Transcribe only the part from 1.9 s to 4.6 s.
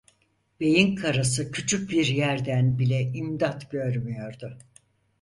yerden bile imdat görmüyordu.